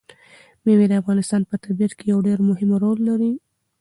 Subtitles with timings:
[0.63, 3.31] مېوې د افغانستان په طبیعت کې یو ډېر مهم رول لري.